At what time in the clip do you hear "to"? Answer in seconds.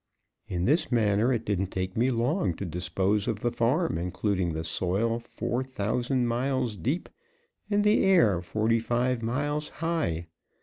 2.55-2.65